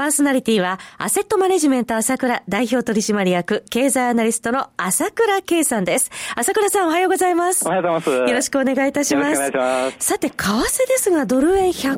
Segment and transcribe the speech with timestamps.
[0.00, 6.10] パーソナリティは、アセットマネジメント朝倉代表取締役、経済アナリストの朝倉慶さんです。
[6.36, 7.66] 朝倉さんおはようございます。
[7.66, 8.10] おはようございます。
[8.10, 9.34] よろしくお願いいたします。
[9.34, 10.06] よろしくお願いします。
[10.06, 11.92] さて、為替ですが、ドル円115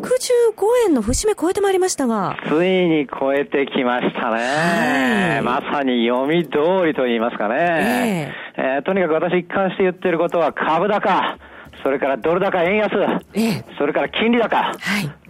[0.88, 2.36] 円の節目超えてまいりましたが。
[2.48, 5.36] ついに超えてきましたね。
[5.36, 8.32] はい、まさに読み通りと言いますかね。
[8.56, 11.38] えー、えー、とにかく私一貫して言ってることは株高。
[11.82, 12.90] それからドル高円安、
[13.34, 14.76] えそれから金利高、はい、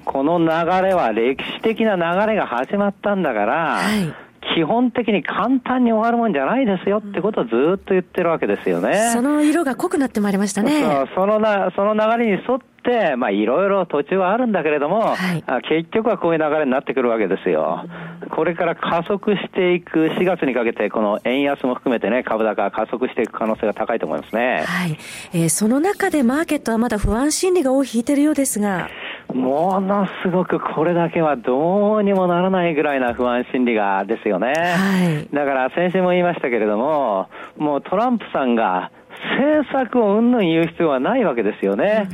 [0.04, 0.46] この流
[0.86, 4.14] れは歴史的な流れが始まったんだから、はい、
[4.54, 9.10] 基本的に簡単に終わるもんじゃないですよってことをずっと言ってるわけですよね。
[9.12, 10.82] その色が濃くなってまいりましたね。
[10.82, 17.84] そう、そのな、その流れに沿って、まあいろいろ途中はあるんだけれども、はい、結局はこういう流れになってくるわけですよ。
[18.30, 24.64] これから加速していく4月にかけて、この円安も含めてね、株高加速していく可能性が高いと思いますね。
[24.66, 24.98] はい。
[25.32, 28.88] えー、その中でマーケットはまだ不安心理が尾を引いているようですが。
[29.34, 34.52] ものすごくこれだけはどうにもならないぐらいな不安心理がですよね。
[34.52, 38.90] はい、だから先週も言いましたけれども、もうトランプさんが
[39.36, 42.08] 政策をうんぬん言う必要はないわけですよね。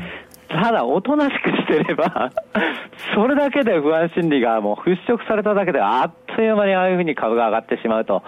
[0.49, 2.33] ただ、おとなしくしてれば
[3.15, 8.23] それだけで不安心理がもう払拭されただけで、あっという間にああいうふうに株が上がってしまうと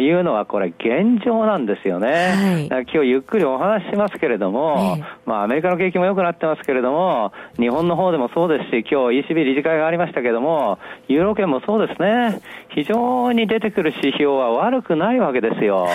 [0.00, 2.68] いうのは、これ、現状なんですよね。
[2.70, 15.80] はい、今日ゆっくりお話ししますけれども、えまあ、アメリカの景気も良くなってますけれども、日本の方でもそうですし、今日 ECB 理事会がありましたけれども、ユーロ圏もそうですね、非常に出てくる指標は悪くないわけですよ。
[15.82, 15.90] はい、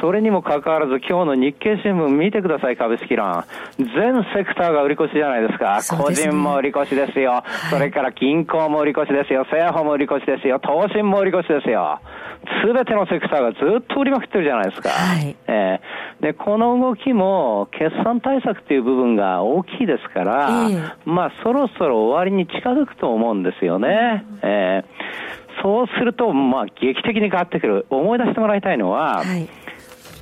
[0.00, 3.42] それにもかかわらず、今日の日経新聞見てください、株式欄。
[3.76, 5.82] 全セクターが売り越しじゃないですか。
[5.82, 7.70] すね、個人も売り越しですよ、はい。
[7.70, 9.40] それから銀行も売り越しですよ。
[9.50, 10.60] 政府も売り越しですよ。
[10.60, 12.00] 投信も売り越しですよ。
[12.64, 14.88] すべてのセクターがずっと売りまくってるじゃないですか。
[14.90, 24.24] はい、えー、で、この動きも決算対策っていう部分が大きいですから、えー、まあそろそろ終わりに近づくと思うんですよね。
[24.30, 27.86] うん、えー、そうすると、まあ劇的に変わってくる。
[27.90, 29.48] 思い出してもらいたいのは、はい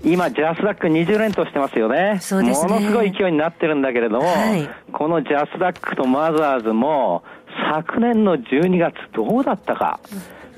[0.02, 2.18] 今、ジャスダック20連投してますよね。
[2.22, 2.72] そうですね。
[2.72, 7.22] ものすごい勢いになってるんだけれども、はい、このジャスダックとマザーズも、
[7.70, 10.00] 昨年の12月どうだったか。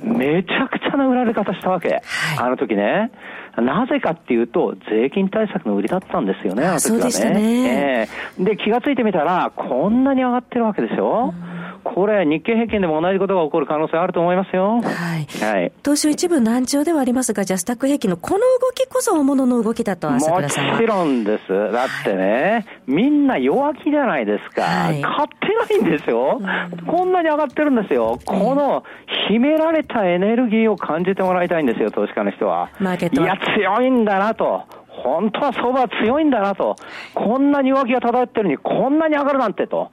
[0.03, 1.89] めちゃくちゃな売られ方したわけ。
[1.89, 2.03] はい、
[2.39, 3.11] あの時ね。
[3.57, 7.41] なぜかっていうと、税金対策の売りだったんですよね、あの時はね。
[7.41, 8.09] ね
[8.39, 11.35] えー、で、気がついてみたら、こんなに上がってるわけでしょ。
[11.47, 11.52] うん
[11.85, 14.81] これ、日経平均でも同じことが起こる可能性あると思いますよ。
[14.81, 15.27] はい。
[15.45, 15.73] はい。
[15.85, 18.45] 東証一部難聴ではありますが、ジャスタック平均のこの動
[18.75, 21.73] きこそ大物の動きだと、朝倉さんもちろんです。
[21.73, 24.63] だってね、はい、みんな弱気じゃないですか。
[24.63, 25.29] はい、買っ
[25.69, 26.87] てないんですよ、うん。
[26.87, 28.19] こんなに上がってるんですよ。
[28.25, 28.85] この
[29.29, 32.71] 秘められたエネルギーを感じてもらいたいんですよ、投資家の人は。
[32.79, 34.63] マーケットいや、強いんだなと。
[34.89, 36.77] 本当は相場は強いんだなと。
[37.15, 39.91] こんなに弱気が漂ってるのに、こんなに上がるなんてと。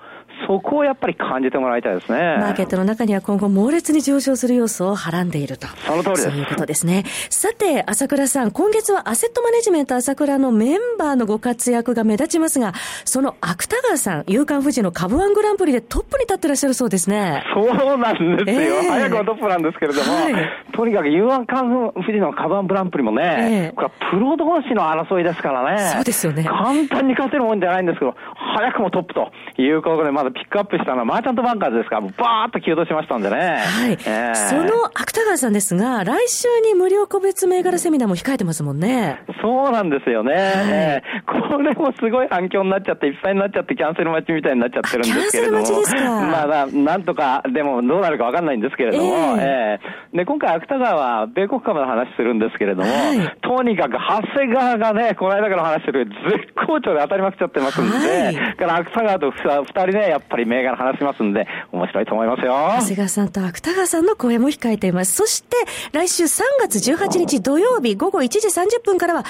[0.47, 2.37] そこをやっぱり感じてもらいたいですね。
[2.39, 5.67] マーケットの中には今後猛烈に上昇する要素をはらんでいると。
[5.85, 6.23] その通りです。
[6.29, 7.03] そういうことですね。
[7.29, 12.73] さて、朝倉さん、今月はアセットマネジメント朝倉のメンバーのご活躍が目立ちますが、
[13.05, 17.43] その芥川さん、夕刊富士の株ワングランプリでトップに立ってらっしゃるそうですね。
[17.53, 17.67] そう
[17.97, 18.59] なんですよ。
[18.59, 20.33] えー、早くはトップなんですけれども、はい、
[20.73, 25.79] とにかく夕刊富士の株ワングランプリもね、えー、これはプロ同士の争いですからね。
[25.93, 26.43] そうですよね。
[26.43, 28.15] 簡単に勝てるもんじゃないんですけど、
[28.55, 33.37] 早くもトップということで、まだピックアップしたのはマーチャントバンカーズですから、バーっと急騰しましたんでね。
[33.37, 33.91] はい。
[34.05, 39.21] えー、その朝倉さんですが、来週に無料個別銘柄セミナーも控えてますもんね。
[39.41, 40.33] そうなんですよね。
[40.33, 45.63] はい、えー、これもすごい反響になっちゃって、いっぱいになっちゃって、キャンセル待ちみたいになっちゃってるんですけれども。
[45.63, 46.03] キャンセル待ちですか。
[46.03, 62.53] まあ、まあ、なんとか、でもどうなるかわかんないんですけれども、えー、えー、で、今回朝倉は米国株の話するんですけれども、はい、とにかく長谷川がね、この間から話してる絶好調で当たりまくっちゃってますんで、はい、から朝倉と二人ね、やっぱり銘柄話しますんで、面白いと思いますよ。
[62.79, 65.13] 長谷川さんと芥川さんの声も控えています。
[65.13, 65.57] そして、
[65.91, 69.23] 来週3月18日土曜日午後1時30分からは、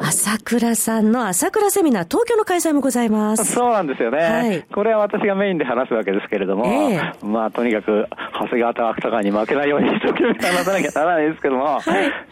[0.00, 3.44] 朝倉さんの朝倉セミナー、東京の開催もございます。
[3.52, 4.18] そうなんですよね。
[4.18, 8.06] はい、これは私がメインで話すわけですけれども、えー、まあ、とにかく、
[8.40, 11.80] 長谷川と芥川に負けないように一生懸命話さなきゃならないですけども、は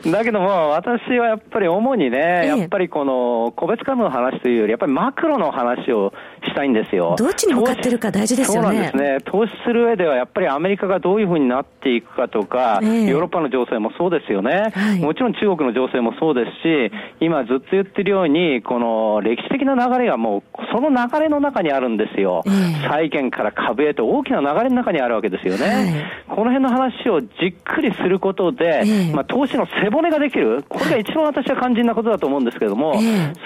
[0.04, 6.12] い、だけども、私はやっぱり主にね、やっぱりこの、個別株の話というより、やっぱりマクロの話を
[6.44, 7.14] したいんですよ。
[7.18, 8.68] どっちに向かってるかか大事ですよね。
[8.68, 9.18] そうなんですね。
[9.24, 20.42] 投資する上では、やっぱりアメリカがどういうふうになっていくかとか、えー、ヨーロッパの情勢もそうですよね、はい、もちろん中国の情勢もそうですし、今ずっと言ってるように、この歴史的な流れがもう、
[20.74, 22.42] その流れの中にあるんですよ。
[22.46, 25.66] えー、債券から株へと大きな流れの中にあるわけですよね。
[25.66, 25.94] はい、
[26.28, 30.64] この辺の話をじっくりすることで、えー、まあ、投資の背骨ができる。
[30.68, 32.94] これが一番私は肝心なことだと思うんですけれども、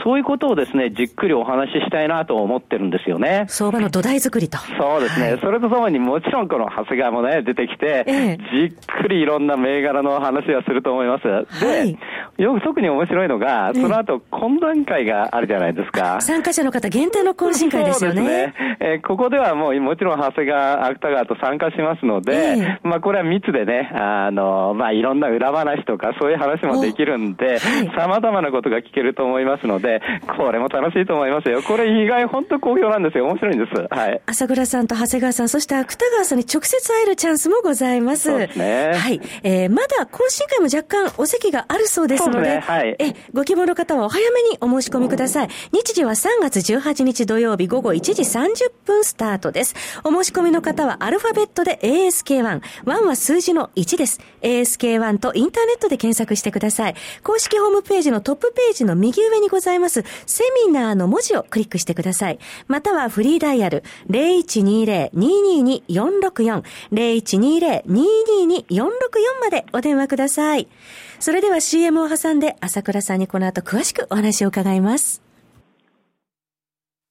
[0.02, 3.44] そういうことをですね、じっくりお話ししたいなと思ってるんですよね。
[3.48, 4.58] 相場の土台作りと。
[4.58, 5.32] そうですね。
[5.32, 11.28] はい、それとともにもちろんこの長谷川もね、出てきて、えじっくりいろんな銘柄の話はすると思います。
[11.28, 11.42] は
[11.82, 11.96] い、
[12.36, 16.20] で、よく特に面白いのが、その後懇談会があるじゃないですか。
[16.20, 18.20] 参加者の方限定の懇親会ですよね。
[18.20, 18.76] そうですね。
[18.80, 27.58] えー、ここではもうもちろん長谷川、芥川と参加しますので、えまあこれは密でね、あの、まあいろんな裏話とかそういう話もできるんで、
[27.96, 30.00] 様々なことが聞けると思いますので、
[30.36, 31.62] これも楽しいと思いますよ。
[31.62, 33.26] これ意外本当好評なんですよ。
[33.26, 33.86] 面白いんです。
[33.90, 34.20] はい。
[34.26, 38.25] 朝倉さんと長谷川さん、そして芥川さんに直接会えるチャンスもございます。
[38.25, 38.93] そうですね。
[38.94, 39.20] はい。
[39.44, 42.96] えー、まだ懇親会も若干お席があるそうですので、でね、はい。
[42.99, 45.49] え、ご希望の方はお早めにお申し込みください。
[45.73, 49.75] 日時は3月18日土曜日午後1時30分スタートです。
[50.02, 52.61] お申し込みの方はアルファベットで ASK1。
[52.84, 54.20] 1は数字の1です。
[54.43, 56.96] ASK1 とインターネットで検索してください。
[57.22, 62.38] 公式ホームページのトップページの右上にございますセミナーの文字をクリックしてください。
[62.67, 63.84] またはフリーダイヤル
[64.16, 68.90] 0120-222-464 0120-222-464
[69.40, 70.68] までお電話ください。
[71.18, 75.25] それでは CM を挟んで朝倉さんにこの後詳しくお話を伺います。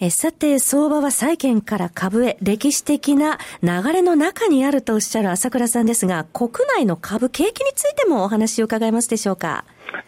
[0.00, 9.64] えさて、相場は債券から株へ歴史的な流れの中にあるとおっしゃる朝倉さんですが、国内の株、景気についてもお話を伺えますでしょうか？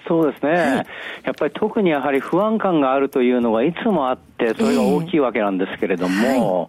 [0.08, 0.86] そうですね、はい、
[1.24, 6.68] やっぱり特にやはり不安感があるというのがいつもあって、それが大きいわけなんですけれども、えーはい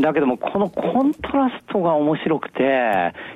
[0.00, 2.62] だけども、このコントラストが面白くて、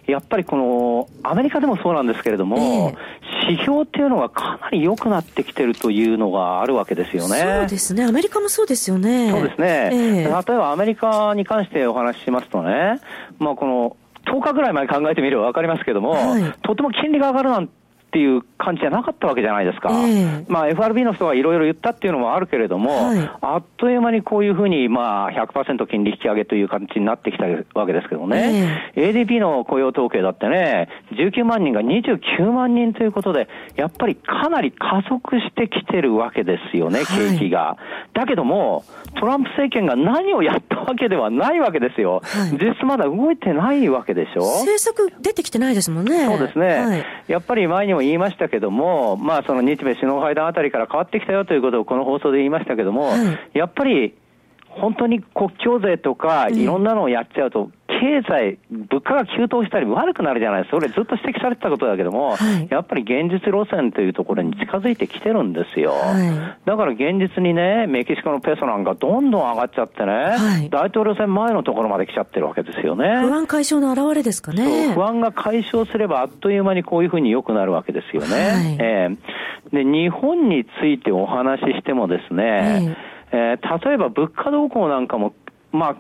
[0.07, 7.39] やっぱりこの、アメリカでもそうなんですけれども、えー、指標っていうのがかなり良くなってきてるというのがあるわけですよね。
[7.39, 8.05] そうですね。
[8.05, 9.31] アメリカもそうですよね。
[9.31, 9.91] そうですね。
[9.93, 13.01] えー、例えばアメリカに関してお話ししますとね、
[13.39, 17.86] まあこの、10日ぐらい前考えてみれば分かりますけども、はい、とても金利が上がるなんて
[18.17, 19.91] っていう感じじゃなかったわけじゃないですか。
[19.91, 27.45] えー、まあ FRB の人がいろいろ言ったっていうのもあるけれども、はい、あっという間にこういうふうにまあ100%金利引き上げという感じになってきた
[27.79, 28.91] わけですけどね。
[28.95, 37.61] えー、ADP の雇用統計だってね、19万人が29万人ということで、やっぱりかなり加速してきてるわけですよね、景気が。
[37.61, 37.77] は
[38.15, 38.85] い、だけども、
[39.21, 42.23] トランプ政権が何をやったわけではないわけですよ。
[42.25, 44.41] はい、実質まだ動いてないわけでしょ。
[44.61, 46.25] 政策出てきてないですもんね。
[46.25, 47.05] そうですね。
[47.29, 54.15] やっぱり前にも言いましたけども、まあ、その日米首脳会談あたりから変わってきたよということをこの放送で言いましたけども、はい、やっぱり
[54.81, 60.77] 本当に国境税とかいろんなのをやっちゃうと、経済、物価が急騰したり悪くなるじゃないですか。
[60.77, 65.93] それずっと指摘されてたことだけども、はい、やっぱり現実路線というところに近づいてきてるんですよ。
[65.93, 73.21] はい、だから現実にね、メキシコのペソなんかどんどん上がっちゃってね、はい、大統領選前のところまで来ちゃってるわけですよね。
[73.23, 74.93] 不安解消の表れですかね。
[74.93, 78.77] 不安が解消すればあっという間にこういうふうに良くなるわけですよね。
[78.81, 82.97] えー、で日本についてお話ししてもですね、えー、
[83.33, 85.35] 例えば物価動向なんかも、
[85.73, 85.97] まあ、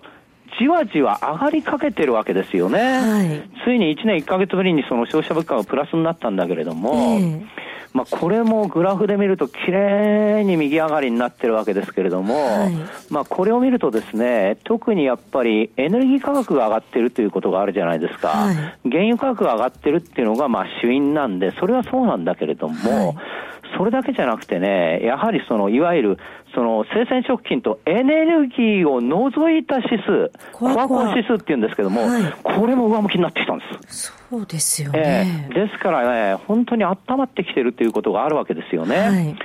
[0.58, 2.78] じわじわ上がりかけてるわけですよね。
[2.78, 7.46] はい、ついに1年1か月ぶりにその消費者物価がプラスになったんだけれども、えー、
[7.92, 12.74] まあ、これもグラフで見ると綺麗に右上がりになってるわけですけれども、はい、
[13.10, 18.28] まあ、これを見るとですね、特にやっぱりエネルギー価格が上がってるということがあるじゃないですか。
[18.28, 18.54] はい、
[18.90, 23.16] 原油価格が上がってるっていうのがまあ主因なんで、それはそうなんだけれども、
[23.76, 26.18] それだけじゃなくてね、やはりその、いわゆる、
[26.56, 34.10] その、生鮮食品とエネルギーを除いた指数、コアコア指数っていうんですけども、はい、これも上向きになってきたんです。
[34.30, 35.48] そうですよね。
[35.50, 38.96] えー、ですからね、本当に温まってきてるということがあるわけですよね。
[38.96, 39.36] はい、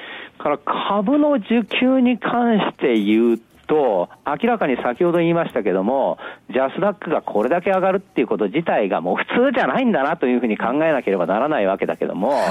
[0.41, 3.39] から株の需給に関して言う
[3.71, 6.17] と、と、明らかに先ほど言いましたけども、
[6.49, 12.49] ジャスダックがこれだけ上がるっていうこと自体がもう普通じゃないんだなというふうに考えなければならないわけだけども、は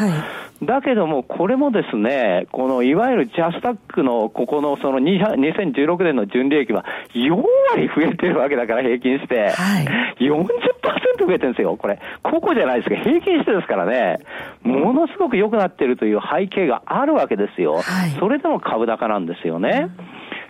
[0.62, 7.36] い、だけども、これもですね、このいわゆるジャスダックのここのその2016年の純利益は4
[7.72, 12.00] 割増えてるわけだから平均して、はい、40%増えてるんですよ、これ。
[12.22, 14.20] 個々じゃないですけど、平均してですからね、
[14.62, 17.74] ものすごく良くなってるという背景があるわけですよ。
[17.74, 19.90] はい、それでも株高なんですよね。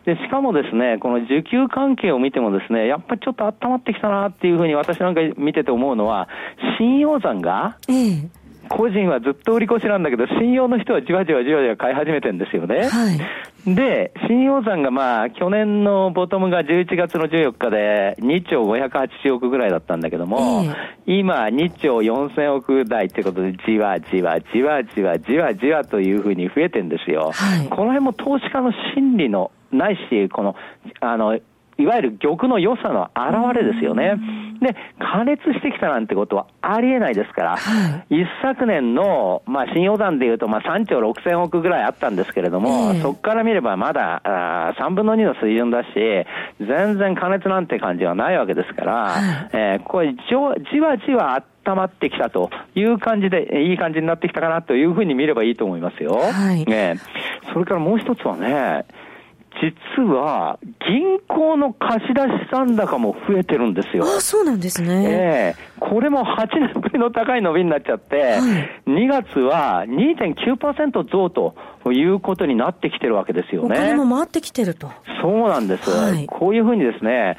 [0.04, 6.28] で、しかもですね、この需給関係を見てもですね、やっぱりちょっと温まってきたなっていうふうに私なんか見てて思うのは、
[6.78, 7.76] 信用山が、
[8.71, 12.88] 個人はずっと売り越しなんだけど、信用の人はじわじわじわじわ買い始めてるんですよね。
[12.88, 13.11] は
[13.66, 20.62] い、で、信用山がまあ、去年のボトムが11月の14日で2兆580億ぐらいだったんだけども、
[21.07, 27.33] えー、今2兆4000億台ってことで、じわじわじわじわじわじわというふうに増えてるんですよ。
[27.35, 30.56] はい、この辺も投資家の心理のないし、この、
[31.00, 31.38] あの、
[31.80, 34.16] いわゆる玉の良さの表れですよね。
[34.60, 45.88] で、加熱してきたなんてことはありえないですから、はい、一昨年の、まあ、信用団でいうと、まあ、3兆6千億ぐらいあったんですけれども、えー、そこから見ればまだあ3分の2の水準だし、
[46.60, 50.18] 全然加熱なんて感じはないわけですから、はい、えー、これじ、
[50.70, 56.16] じわじわ温まってきたという感じで、いい感じになってきたかなというふうに見ればいいと思いますよ。
[56.16, 56.96] はい、ね、
[57.52, 58.84] それからもう一つはね、
[59.60, 64.04] 実は、銀行の貸し出し残高も増えてるんですよ。
[64.04, 65.04] あそうなんですね。
[65.06, 68.40] ええー、これも8年ぶりの高い伸びになっちゃって、はい、
[68.90, 71.54] 2月は2.9%増と
[71.92, 73.76] いうことになってきてるわけですよね。
[73.76, 74.90] お金も回ってきてると。
[75.20, 75.90] そうなんです。
[75.90, 77.36] はい、こういうふうにですね、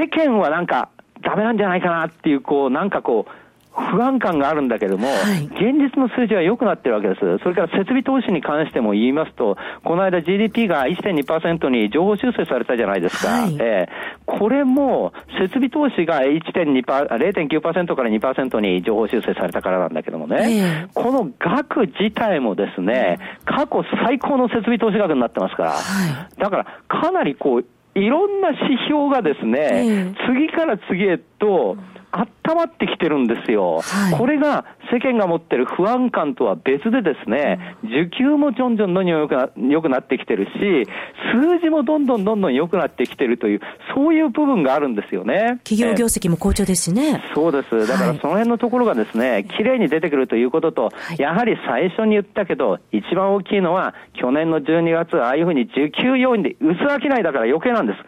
[0.00, 0.88] 世間はなんか
[1.22, 3.43] ダメなんじゃないかなっていう、こう、なんかこう、
[3.74, 7.20] 不安感があるんだけども、はい、現実の数字は良くなってるわけです。
[7.42, 13.28] それから設備投資に関しても言いますと、この間 GDP が1.2%に情報修正されたじゃないですか。
[13.28, 27.64] はい、えー、これも設備投資が0.9%から2%に情報修正されたからなんだけどもね、えー、この額自体もですね、過去最高の設備投資額になってますから、はい、だからかなりこう、
[27.98, 31.76] いろんな指標がですね、えー、次から次へと、
[32.14, 40.86] 温まってきてるんですよ、はい、これが世間が持ってる不安感とは別でですね、需給もちょんちょんどんどん良くな良くなってきてるし、
[41.32, 43.60] 数字もどんどんどんどん良くなってきてるという、
[43.94, 45.60] そういう部分があるんですよね。
[45.64, 47.22] 企業業績も好調ですしね。
[47.34, 47.86] そうです。
[47.88, 57.98] だからその辺のところがですね、綺麗に出てくるということと、はい、やはり最初に言ったけど、一番大きいのは、去年の12月、ああいうふうに需給要因で薄商いだから余計なんです。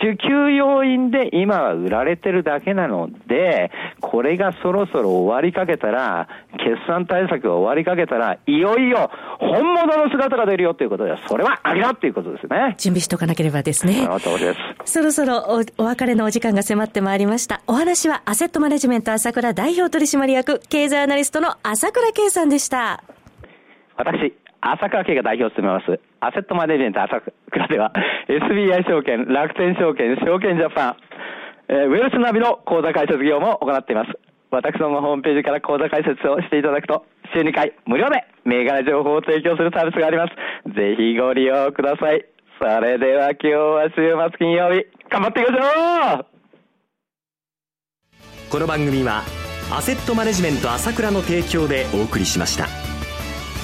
[0.00, 3.70] 需給要因で今は売られてるだけなので、
[4.00, 12.74] これがそろそろ終わりかけたら、決算対策が終わりかけたら、いよいよ本物の姿が出るよということで、それはありだっていうことですね。
[12.78, 14.04] 準備しておかなければですね。
[14.04, 14.92] その通りです。
[14.92, 17.60] そろそろおお別れのお時間が迫ってまいりました。
[17.66, 23.02] お話はアセットマネジメント朝倉代表取締役、経済アナリストの朝倉圭さんでした。
[23.96, 27.92] 私、朝倉慶が代表を務めます、アセットマネジメント朝倉では、
[28.30, 30.96] SBI 証券、楽天証券、証券ジャパン、
[31.68, 34.14] えー、ウェルスナビの口座開設業務を行っています。
[34.52, 37.04] 私どものホームページから口座開設をしていただくと、
[37.34, 40.34] 週2回無料で銘柄情報を提供するサービスがあります。
[40.70, 42.24] ぜひご利用ください。
[42.60, 46.26] それでは今日は週末金曜日、頑張っていきましょう
[48.48, 49.22] この番組は、
[49.74, 52.91] アセットマネジメント朝倉の提供でお送りしました。